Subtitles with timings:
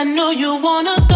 [0.00, 1.09] I know you wanna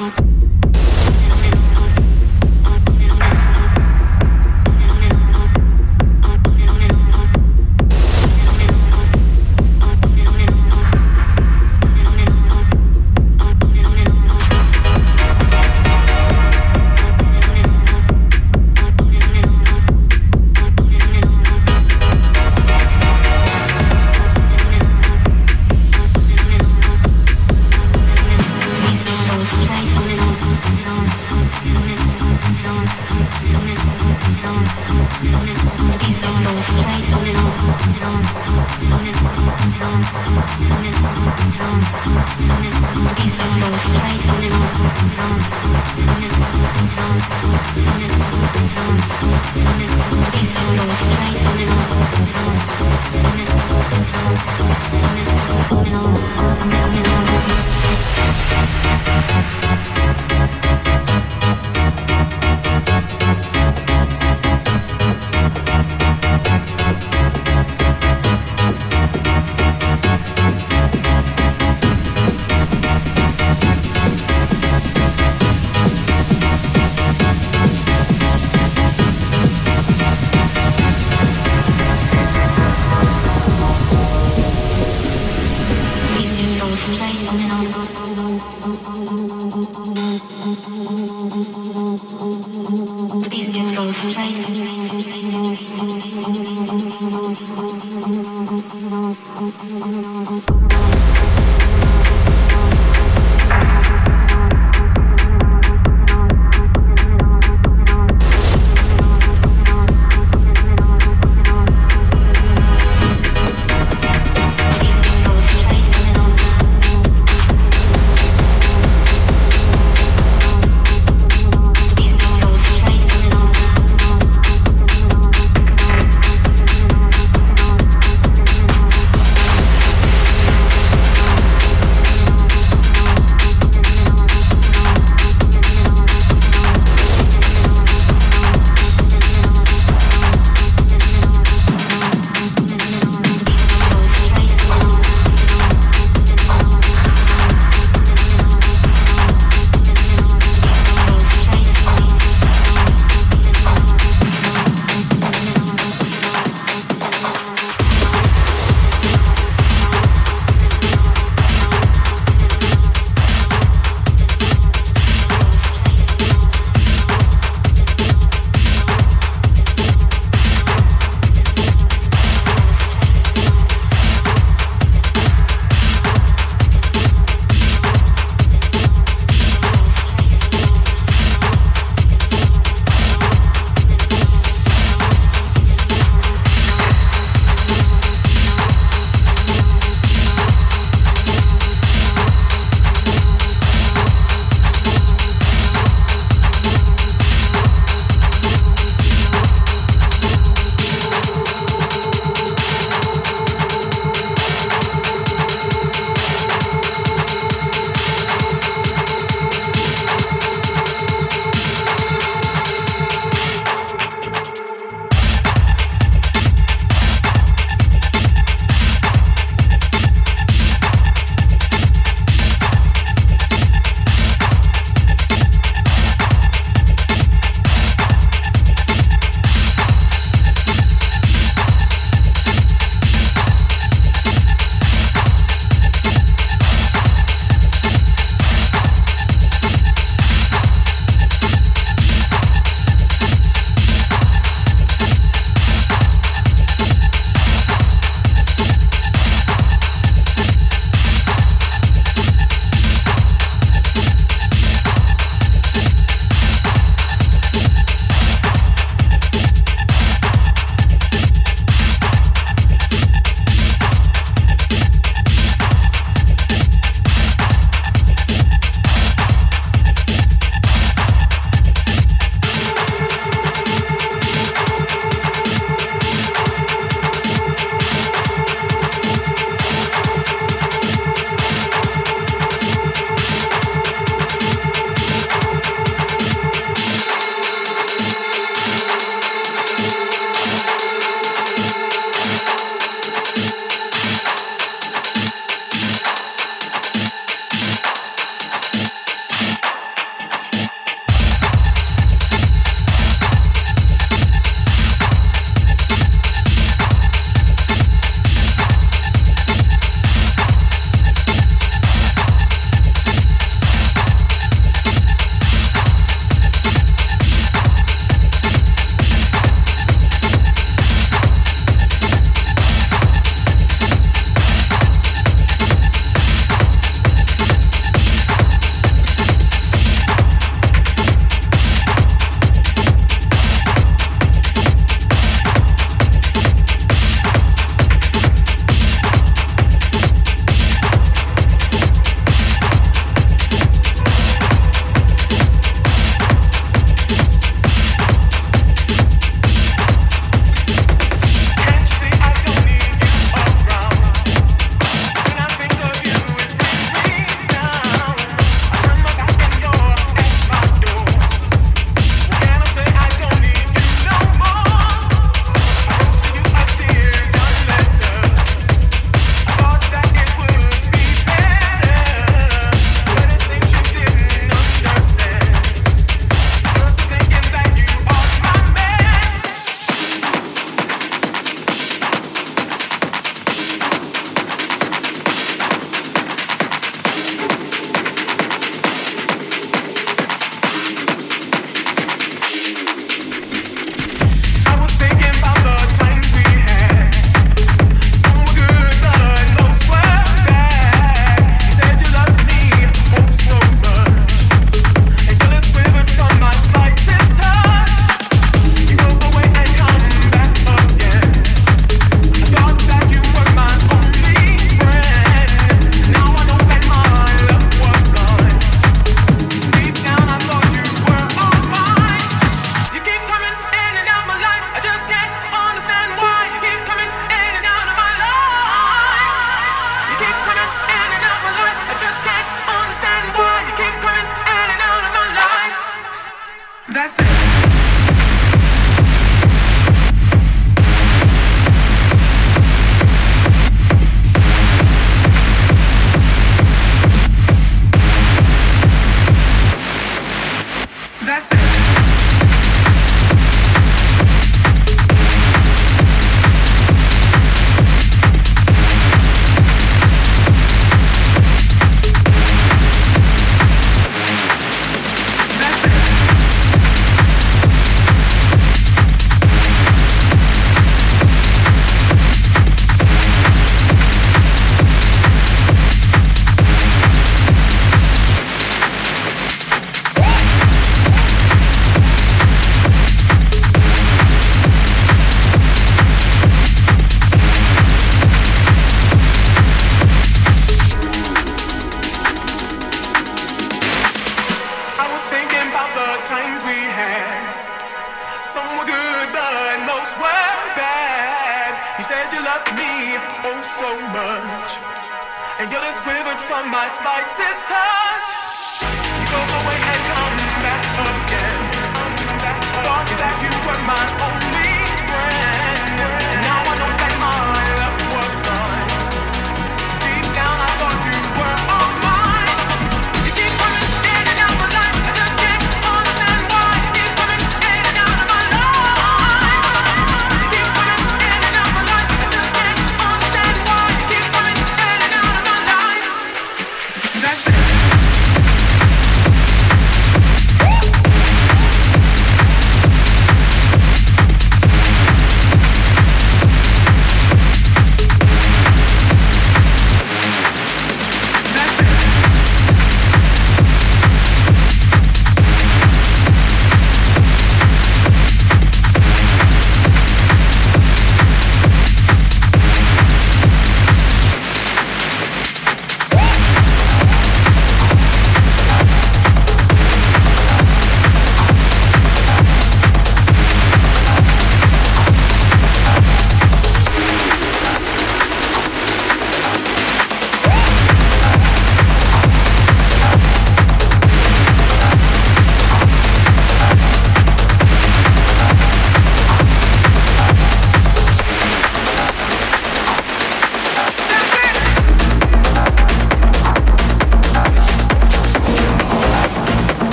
[0.00, 0.49] Thank you.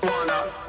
[0.00, 0.67] One up.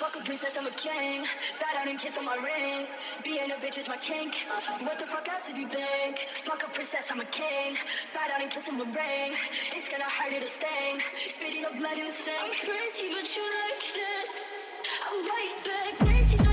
[0.00, 1.26] Fuck a princess, I'm a king.
[1.60, 2.86] Bat out and kiss on my ring.
[3.22, 4.34] Being a bitch is my kink.
[4.80, 6.26] What the fuck else do you think?
[6.36, 7.76] Fuck a princess, I'm a king.
[8.14, 9.36] Bat out and kiss on my ring.
[9.76, 11.02] It's gonna hurt, it'll sting.
[11.28, 12.34] Spitting up blood in the sink.
[12.40, 14.26] I'm crazy, but you like that.
[15.04, 16.49] I'm right back.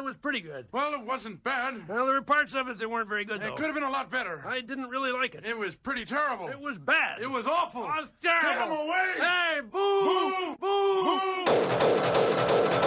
[0.00, 0.66] It was pretty good.
[0.72, 1.86] Well, it wasn't bad.
[1.88, 3.54] Well, there were parts of it that weren't very good, It though.
[3.54, 4.42] could have been a lot better.
[4.46, 5.44] I didn't really like it.
[5.44, 6.48] It was pretty terrible.
[6.48, 7.20] It was bad.
[7.20, 7.84] It was awful.
[7.84, 8.48] It was terrible.
[8.48, 9.14] Get him away!
[9.18, 10.56] Hey, boo!
[10.58, 11.46] Boo!
[12.74, 12.79] Boo!